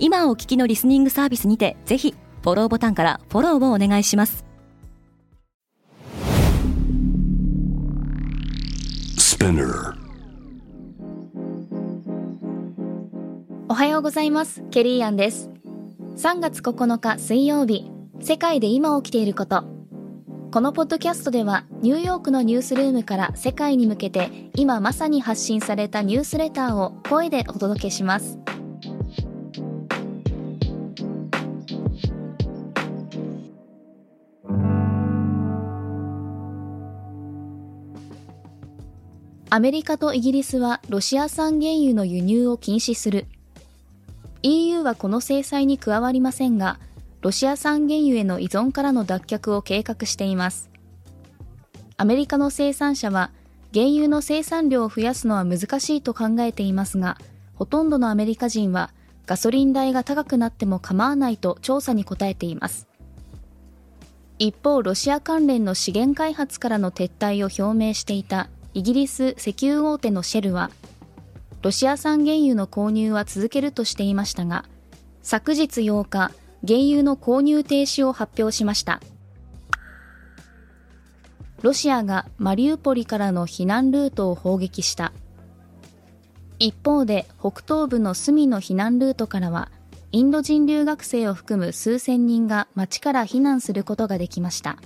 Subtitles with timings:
[0.00, 4.44] 今お聞きのリスニングサービスにてぜひフォローボタンからフォローをお願いします。
[13.68, 14.62] おはようございます。
[14.70, 15.50] ケリーアンです。
[16.16, 19.64] 3月9日水曜日世界で今起きていること。
[20.50, 28.38] このポッドキャストではニューヨークのニュースルームから世界に向けて今まさに発信されたニュースレターを声でお届けします
[39.50, 43.26] アメリカとイギリスはロシア産原油の輸入を禁止する。
[44.42, 46.78] EU はこの制裁に加わりませんが
[47.22, 50.68] ロシア産原油への依存からの脱却を計画しています。
[51.96, 53.30] アメリカの生産者は
[53.72, 57.16] 原油の生産量を増やすのは難しいと考えていますが
[57.54, 58.90] ほとんどのアメリカ人は
[59.26, 62.86] ガソリン代が高くなっても構わないと調査に答えています。
[64.38, 70.70] 一方ロシア関連の資源開発からの撤退を表明していたイギリス石油大手のシェルは、
[71.62, 74.66] ロシア産原油の購入は続けるとしていましたが、
[75.20, 76.30] 昨日8日、
[76.64, 79.00] 原油の購入停止を発表しました。
[81.62, 85.12] ロシアがマリウポリからの避難ルートを砲撃した。
[86.60, 89.72] 一方で北東部のスミの避難ルートからは、
[90.12, 94.78] インド人留学生を含む数千人が町から避難することができました。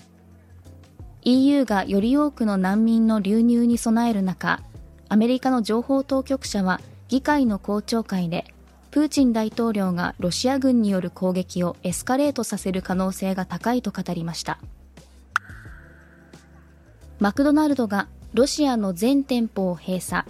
[1.24, 4.60] EU がより多くの難民の流入に備える中、
[5.08, 8.52] アメリカの情報当局者は議会の公聴会で、
[8.90, 14.58] プーチン大統領がロシア軍による攻撃をエスカレートさせる可能性が高いと語りました。
[17.20, 20.26] マクドナルドがロシアの全店舗を閉鎖。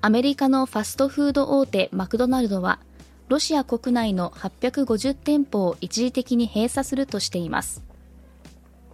[0.00, 2.80] アメリカのファストフード大手マクドナルドは、
[3.28, 7.89] ロシア国内の850店舗を一時的に閉鎖するとしています。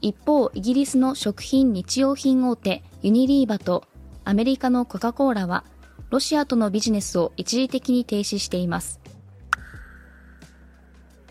[0.00, 3.84] 一方、イギリスの食品日用品大手ユニリーバと
[4.24, 5.64] アメリカのコカ・コーラは
[6.10, 9.00] ロシアとのビジネスを一時的に停止しています。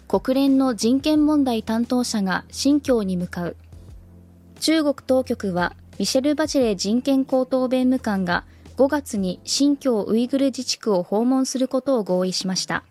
[0.07, 3.55] 国連の人権問題担当者が新疆に向かう。
[4.59, 8.45] 中国当局はミシェル・バチェレ人権高等弁務官が
[8.77, 12.83] 5月に新疆ウイグル自治区を訪問することを合意しました。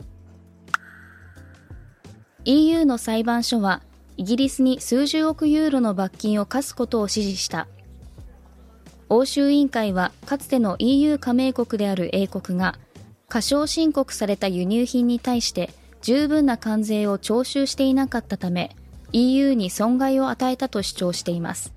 [2.46, 3.82] EU の裁判所は
[4.16, 7.68] イギリスに数十億ユーロの罰金を課すことを指示した。
[9.08, 12.76] 欧州委員会はかつての EU 加盟国である英国が
[13.28, 15.70] 過少申告された輸入品に対して
[16.02, 18.76] 十分な関税を徴収していなかったため
[19.12, 21.72] EU に損害を与えたと主張しています。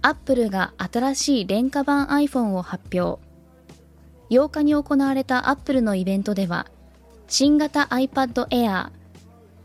[0.00, 3.20] アップルが新しい廉価版 iPhone を発表。
[4.30, 6.66] 8日に行われたアップルのイベントでは
[7.28, 8.90] 新型 iPad Air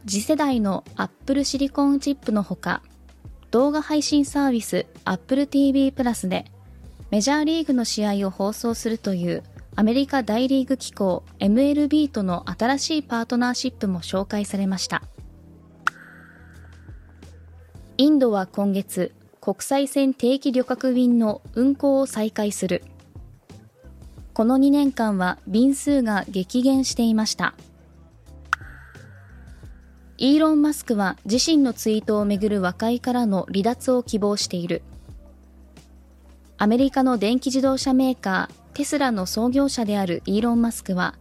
[0.06, 2.81] 次世代の Apple シリコンチップのほか、
[3.52, 6.46] 動画配信サービス Apple TV プラスで
[7.09, 9.44] メジャーリーグの試合を放送するという
[9.75, 15.03] アメリカ大リーグ機構 MLB との新しいパートナーシップも紹介されました。
[17.97, 22.84] インドは今月、国際線定期旅客便の運航を再開する。
[24.34, 27.53] この2年間は便数が激減していました。
[30.18, 34.84] イーロン・マスクは自身のツイートをめぐる和解からの離脱を希望している。
[36.57, 41.16] アメリカの電気自動車メーカーテスラの創業者であるイーロン・マスクは、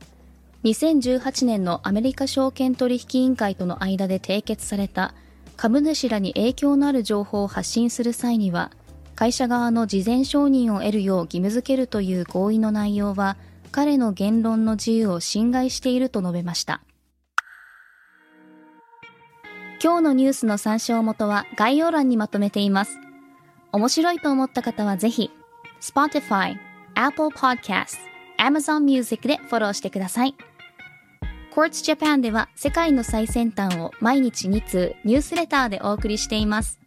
[0.64, 5.14] 2018年のアメリカ証券取引委員会との間で締結された
[5.56, 8.70] 株主らに影響のある情報を発信する際には、
[9.14, 13.36] 会社側の事前承認を得るよう義務付けるという合意の内容は、
[13.70, 16.82] 彼の言論の自由を侵害していると述べました。
[19.82, 23.00] 今日のニュースの参照元は概要欄にまとめています。
[23.72, 25.32] 面白いと思った方はぜひ、
[25.80, 26.56] Spotify、
[26.94, 27.96] Apple Podcast、
[28.38, 30.36] Amazon Music でフォローしてください。
[31.52, 36.78] Quartz Japan では世界の最先端を毎日2通ニュースレターでお送りしています。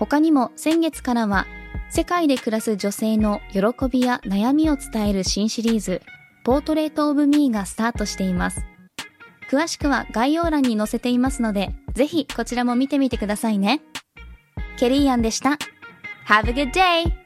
[0.00, 1.46] 他にも先月からは
[1.88, 6.02] 世界で暮らす女性の喜びや悩みを伝える新シリーズ、
[6.42, 8.66] ポートレートオブミーがスタートしています。
[9.50, 13.80] 詳しくは概要欄に載せていますので、ぜひこちらも見てみてくださいね。
[14.78, 15.58] ケリーアンでした。
[16.26, 17.25] Have a good day!